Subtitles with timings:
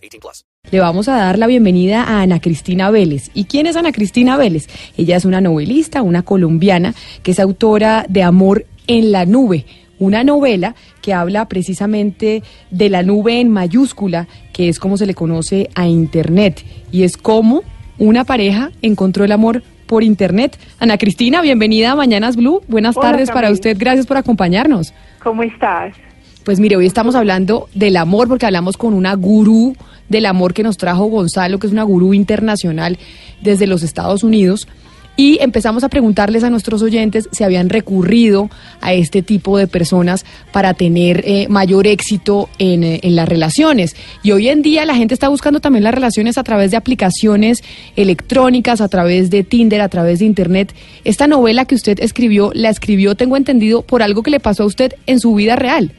[0.00, 0.44] 18 plus.
[0.70, 3.30] Le vamos a dar la bienvenida a Ana Cristina Vélez.
[3.34, 4.68] ¿Y quién es Ana Cristina Vélez?
[4.96, 9.66] Ella es una novelista, una colombiana, que es autora de Amor en la Nube,
[9.98, 15.14] una novela que habla precisamente de la nube en mayúscula, que es como se le
[15.14, 17.62] conoce a Internet, y es como
[17.98, 20.56] una pareja encontró el amor por internet.
[20.78, 22.62] Ana Cristina, bienvenida a Mañanas Blue.
[22.68, 23.76] Buenas Hola, tardes para usted.
[23.78, 24.94] Gracias por acompañarnos.
[25.22, 25.94] ¿Cómo estás?
[26.50, 29.76] Pues mire, hoy estamos hablando del amor porque hablamos con una gurú
[30.08, 32.98] del amor que nos trajo Gonzalo, que es una gurú internacional
[33.40, 34.66] desde los Estados Unidos.
[35.14, 40.26] Y empezamos a preguntarles a nuestros oyentes si habían recurrido a este tipo de personas
[40.50, 43.94] para tener eh, mayor éxito eh, en las relaciones.
[44.24, 47.62] Y hoy en día la gente está buscando también las relaciones a través de aplicaciones
[47.94, 50.74] electrónicas, a través de Tinder, a través de Internet.
[51.04, 54.66] Esta novela que usted escribió, la escribió, tengo entendido, por algo que le pasó a
[54.66, 55.92] usted en su vida real.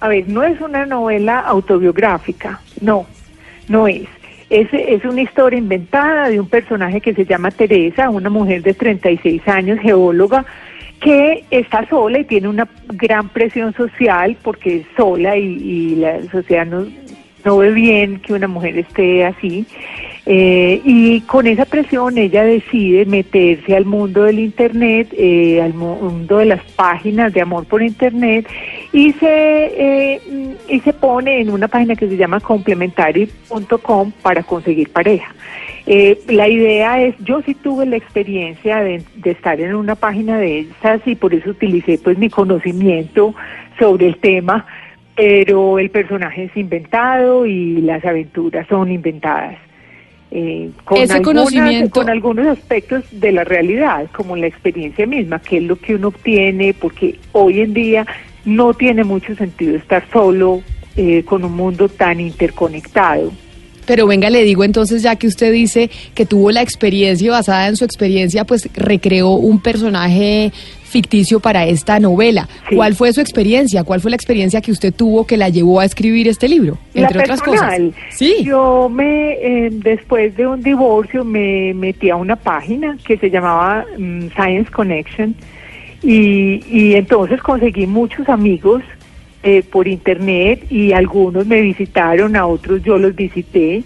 [0.00, 3.06] A ver, no es una novela autobiográfica, no,
[3.68, 4.08] no es.
[4.48, 8.74] Es, es una historia inventada de un personaje que se llama Teresa, una mujer de
[8.74, 10.44] 36 años, geóloga,
[11.00, 16.66] que está sola y tiene una gran presión social porque es sola y, la sociedad
[16.66, 16.86] no,
[17.44, 19.66] no ve bien que una mujer esté así.
[20.32, 25.96] Eh, y con esa presión ella decide meterse al mundo del Internet, eh, al mu-
[25.96, 28.46] mundo de las páginas de amor por Internet
[28.92, 30.20] y se, eh,
[30.68, 35.34] y se pone en una página que se llama complementary.com para conseguir pareja.
[35.86, 40.38] Eh, la idea es, yo sí tuve la experiencia de, de estar en una página
[40.38, 43.34] de esas y por eso utilicé pues mi conocimiento
[43.80, 44.64] sobre el tema,
[45.16, 49.56] pero el personaje es inventado y las aventuras son inventadas.
[50.32, 55.40] Eh, con, Ese algunas- conocimiento- con algunos aspectos de la realidad, como la experiencia misma,
[55.40, 58.06] que es lo que uno obtiene, porque hoy en día
[58.44, 60.62] no tiene mucho sentido estar solo
[60.96, 63.32] eh, con un mundo tan interconectado.
[63.86, 67.66] Pero venga, le digo entonces, ya que usted dice que tuvo la experiencia y basada
[67.68, 70.52] en su experiencia, pues recreó un personaje
[70.90, 72.48] ficticio para esta novela.
[72.68, 72.76] Sí.
[72.76, 73.84] ¿Cuál fue su experiencia?
[73.84, 76.78] ¿Cuál fue la experiencia que usted tuvo que la llevó a escribir este libro?
[76.94, 77.92] Entre la otras personal.
[77.92, 78.16] cosas.
[78.16, 78.36] Sí.
[78.42, 83.84] Yo me, eh, después de un divorcio, me metí a una página que se llamaba
[83.96, 85.34] mm, Science Connection
[86.02, 88.82] y, y entonces conseguí muchos amigos
[89.42, 93.82] eh, por internet y algunos me visitaron, a otros yo los visité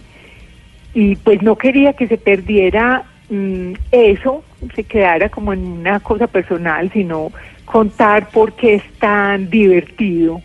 [0.94, 4.42] y pues no quería que se perdiera mm, eso,
[4.74, 7.32] se quedara como en una cosa personal, sino
[7.64, 10.40] contar por qué es tan divertido,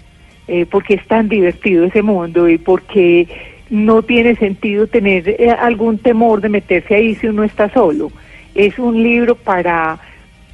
[0.48, 3.28] eh, por qué es tan divertido ese mundo y por qué
[3.70, 8.12] no tiene sentido tener eh, algún temor de meterse ahí si uno está solo.
[8.56, 10.00] Es un libro para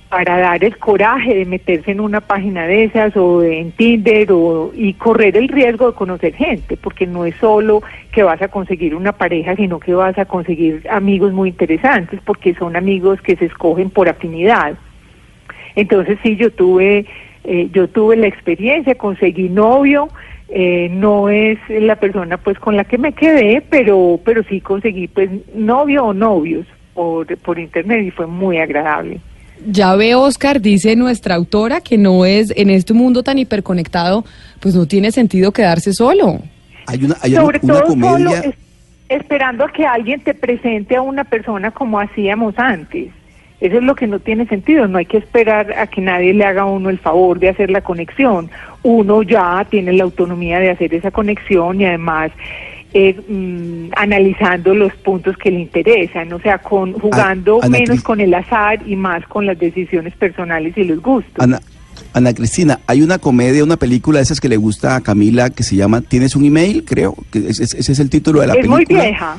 [0.10, 4.72] para dar el coraje de meterse en una página de esas o en Tinder o,
[4.76, 8.96] y correr el riesgo de conocer gente, porque no es solo que vas a conseguir
[8.96, 13.46] una pareja, sino que vas a conseguir amigos muy interesantes, porque son amigos que se
[13.46, 14.78] escogen por afinidad.
[15.76, 17.06] Entonces sí, yo tuve,
[17.44, 20.10] eh, yo tuve la experiencia, conseguí novio,
[20.50, 25.08] eh, no es la persona pues con la que me quedé, pero, pero sí conseguí
[25.08, 29.20] pues novio o novios por, por internet y fue muy agradable.
[29.68, 34.26] Ya ve, Oscar, dice nuestra autora que no es en este mundo tan hiperconectado,
[34.60, 36.40] pues no tiene sentido quedarse solo.
[36.88, 38.40] Hay una, hay Sobre una todo solo comedia.
[38.42, 38.56] es-
[39.08, 43.10] esperando a que alguien te presente a una persona como hacíamos antes.
[43.62, 44.88] Eso es lo que no tiene sentido.
[44.88, 47.72] No hay que esperar a que nadie le haga a uno el favor de hacer
[47.72, 48.50] la conexión.
[48.84, 52.32] Uno ya tiene la autonomía de hacer esa conexión y además
[52.97, 58.03] eh, mm, analizando los puntos que le interesan, o sea, con jugando Ana menos Cris-
[58.03, 61.44] con el azar y más con las decisiones personales y los gustos.
[61.44, 61.59] Ana,
[62.13, 65.63] Ana Cristina, hay una comedia, una película de esas que le gusta a Camila que
[65.63, 66.86] se llama ¿Tienes un email?
[66.86, 68.77] Creo que ese, ese es el título de la es película.
[68.77, 69.38] muy vieja.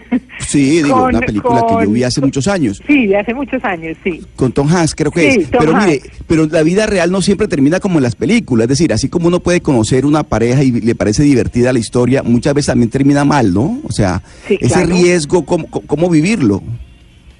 [0.38, 2.82] Sí, digo, Con- una película que yo vi hace muchos años.
[2.86, 4.22] Sí, de hace muchos años, sí.
[4.36, 5.50] Con Tom Hanks, creo que Sí, es.
[5.50, 8.64] Tom Pero mire, pero la vida real no siempre termina como en las películas.
[8.64, 12.22] Es decir, así como uno puede conocer una pareja y le parece divertida la historia,
[12.22, 13.80] muchas veces también termina mal, ¿no?
[13.84, 14.88] O sea, Sí, ese claro.
[14.94, 16.62] riesgo, ¿cómo, cómo- vivirlo?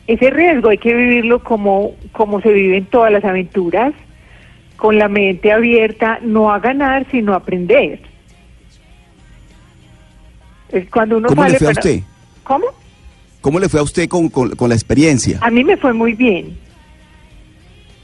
[0.06, 3.93] Ese riesgo hay que vivirlo como, como se viven todas las aventuras,
[4.77, 8.01] con la mente abierta, no a ganar, sino a aprender.
[10.71, 12.03] Es cuando uno ¿Cómo le sale fue a para- usted?
[12.44, 12.67] ¿Cómo?
[13.41, 15.38] ¿Cómo le fue a usted con, con- con la experiencia?
[15.43, 16.56] A mí me fue muy bien.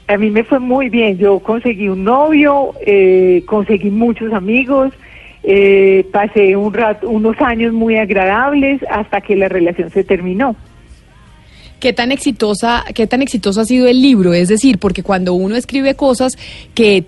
[0.09, 1.17] A mí me fue muy bien.
[1.19, 4.93] Yo conseguí un novio, eh, conseguí muchos amigos,
[5.45, 10.57] eh, pasé un rato, unos años muy agradables hasta que la relación se terminó.
[11.79, 14.35] ¿Qué tan exitosa, qué tan exitoso ha sido el libro?
[14.35, 16.37] Es decir, porque cuando uno escribe cosas
[16.75, 17.05] que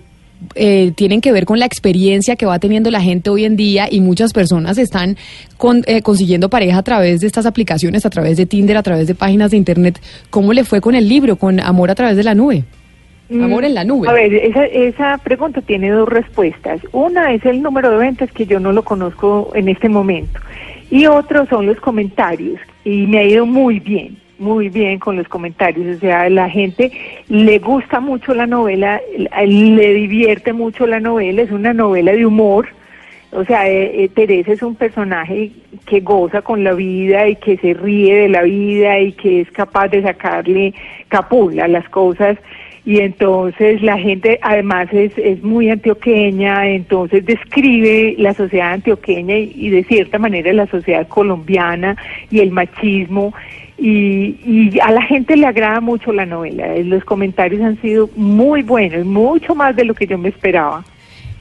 [0.55, 3.87] eh, tienen que ver con la experiencia que va teniendo la gente hoy en día
[3.89, 5.17] y muchas personas están
[5.57, 9.07] con- eh, consiguiendo pareja a través de estas aplicaciones, a través de Tinder, a través
[9.07, 9.99] de páginas de internet.
[10.29, 12.63] ¿Cómo le fue con el libro, con Amor a través de la nube?
[13.31, 14.07] Amor en la nube.
[14.07, 16.81] Mm, A ver, esa, esa pregunta tiene dos respuestas.
[16.91, 20.39] Una es el número de ventas que yo no lo conozco en este momento.
[20.91, 22.59] Y otro son los comentarios.
[22.85, 25.97] Y me ha ido muy bien, muy bien con los comentarios.
[25.97, 26.91] O sea, la gente
[27.29, 29.01] le gusta mucho la novela,
[29.45, 31.41] le divierte mucho la novela.
[31.41, 32.67] Es una novela de humor.
[33.31, 35.51] O sea, eh, eh, Teresa es un personaje
[35.87, 39.51] que goza con la vida y que se ríe de la vida y que es
[39.51, 40.73] capaz de sacarle
[41.07, 42.37] capula a las cosas.
[42.85, 49.53] Y entonces la gente además es, es muy antioqueña, entonces describe la sociedad antioqueña y,
[49.55, 51.95] y de cierta manera la sociedad colombiana
[52.29, 53.33] y el machismo.
[53.77, 56.75] Y, y a la gente le agrada mucho la novela.
[56.75, 60.85] Eh, Los comentarios han sido muy buenos, mucho más de lo que yo me esperaba.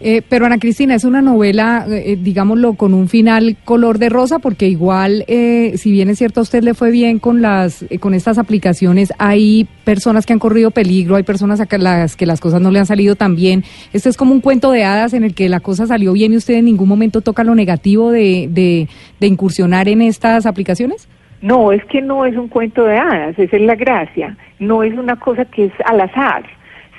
[0.05, 4.41] Eh, pero Ana Cristina, es una novela, eh, digámoslo, con un final color de rosa,
[4.41, 8.01] porque igual, eh, si bien es cierto a usted le fue bien con las, eh,
[8.01, 12.41] con estas aplicaciones, hay personas que han corrido peligro, hay personas a las que las
[12.41, 13.63] cosas no le han salido tan bien.
[13.93, 16.37] Esto es como un cuento de hadas en el que la cosa salió bien y
[16.37, 18.89] usted en ningún momento toca lo negativo de, de,
[19.21, 21.07] de incursionar en estas aplicaciones.
[21.43, 24.37] No, es que no es un cuento de hadas, esa es la gracia.
[24.61, 26.45] No es una cosa que es al azar,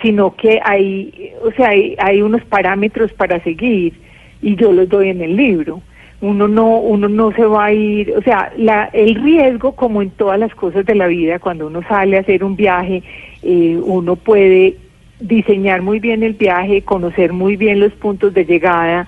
[0.02, 3.94] sino que hay, o sea, hay, hay unos parámetros para seguir
[4.42, 5.82] y yo los doy en el libro.
[6.20, 10.10] Uno no, uno no se va a ir, o sea, la, el riesgo, como en
[10.12, 13.02] todas las cosas de la vida, cuando uno sale a hacer un viaje,
[13.42, 14.78] eh, uno puede
[15.20, 19.08] diseñar muy bien el viaje, conocer muy bien los puntos de llegada.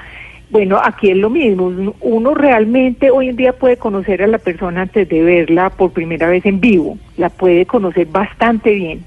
[0.50, 1.74] Bueno, aquí es lo mismo.
[2.02, 6.30] Uno- realmente hoy en día puede conocer a la persona antes de verla por primera
[6.30, 6.98] vez en vivo.
[7.18, 9.04] La puede conocer bastante bien.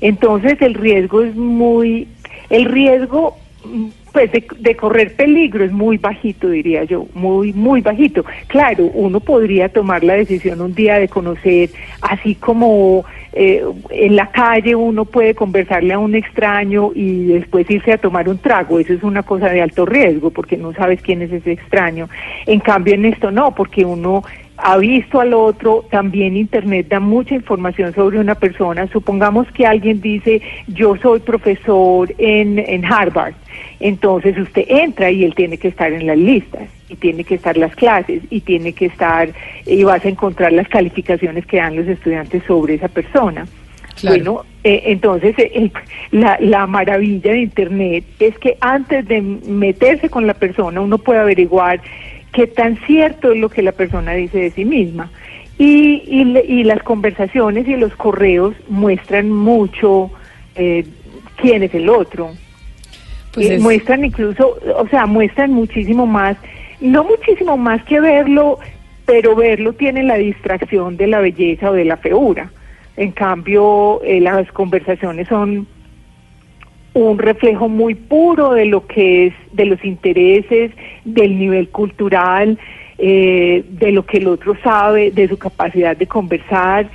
[0.00, 2.08] Entonces el riesgo es muy,
[2.50, 7.80] el riesgo mm, pues de, de correr peligro es muy bajito, diría yo, muy, muy
[7.80, 8.24] bajito.
[8.46, 11.70] Claro, uno podría tomar la decisión un día de conocer,
[12.02, 17.92] así como eh, en la calle uno puede conversarle a un extraño y después irse
[17.92, 21.22] a tomar un trago, eso es una cosa de alto riesgo porque no sabes quién
[21.22, 22.08] es ese extraño.
[22.46, 24.22] En cambio en esto no, porque uno
[24.58, 28.86] ha visto al otro, también Internet da mucha información sobre una persona.
[28.88, 33.34] Supongamos que alguien dice, yo soy profesor en, en Harvard.
[33.80, 37.56] Entonces usted entra y él tiene que estar en las listas y tiene que estar
[37.56, 39.30] las clases y tiene que estar
[39.66, 43.46] y vas a encontrar las calificaciones que dan los estudiantes sobre esa persona.
[44.00, 44.16] Claro.
[44.16, 45.70] Bueno, eh, entonces eh,
[46.12, 51.20] la, la maravilla de Internet es que antes de meterse con la persona uno puede
[51.20, 51.80] averiguar
[52.32, 55.10] qué tan cierto es lo que la persona dice de sí misma.
[55.58, 60.10] Y, y, y las conversaciones y los correos muestran mucho
[60.56, 60.84] eh,
[61.36, 62.30] quién es el otro.
[63.34, 66.36] Pues Eh, es- muestran incluso, o sea, muestran muchísimo más,
[66.80, 68.58] no muchísimo más que verlo,
[69.06, 72.50] pero verlo tiene la distracción de la belleza o de la feura.
[72.96, 75.66] En cambio, eh, las conversaciones son
[76.94, 80.72] un reflejo muy puro de lo que es, de los intereses,
[81.04, 82.58] del nivel cultural,
[82.98, 86.90] eh, de lo que el otro sabe, de su capacidad de conversar.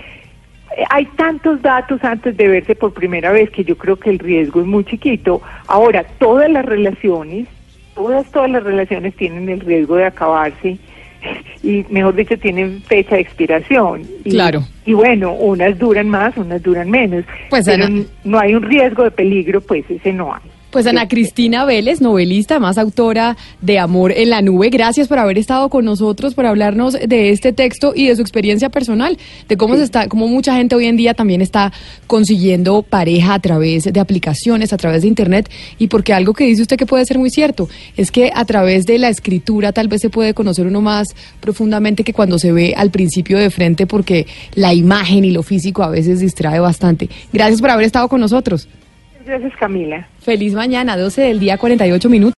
[0.90, 4.62] Hay tantos datos antes de verse por primera vez que yo creo que el riesgo
[4.62, 5.42] es muy chiquito.
[5.68, 7.48] Ahora, todas las relaciones,
[7.96, 10.78] todas, todas las relaciones tienen el riesgo de acabarse
[11.64, 14.04] y, mejor dicho, tienen fecha de expiración.
[14.24, 14.62] Y, Claro.
[14.86, 17.26] Y bueno, unas duran más, unas duran menos.
[17.50, 20.42] Pues, pero Ana- n- no hay un riesgo de peligro, pues ese no hay.
[20.78, 25.40] Pues Ana Cristina Vélez, novelista, más autora de Amor en la Nube, gracias por haber
[25.40, 29.18] estado con nosotros, por hablarnos de este texto y de su experiencia personal,
[29.50, 31.74] de cómo se está, cómo mucha gente hoy en día también está
[32.06, 36.62] consiguiendo pareja a través de aplicaciones, a través de internet, y porque algo que dice
[36.62, 40.02] usted que puede ser muy cierto, es que a través de la escritura tal vez
[40.02, 41.08] se puede conocer uno más
[41.40, 45.82] profundamente que cuando se ve al principio de frente, porque la imagen y lo físico
[45.82, 47.10] a veces distrae bastante.
[47.34, 48.68] Gracias por haber estado con nosotros.
[49.28, 50.08] Gracias, Camila.
[50.22, 52.34] Feliz mañana, 12 del día, 48 minutos.